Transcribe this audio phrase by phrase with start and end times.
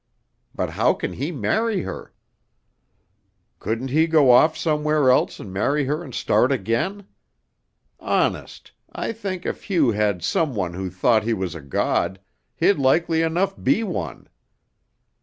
[0.55, 2.11] But how can he marry her?"
[3.59, 7.05] "Couldn't he go off somewhere else and marry her and start again?
[7.99, 12.19] Honest, I think if Hugh had some one who thought he was a god,
[12.55, 14.27] he'd likely enough be one.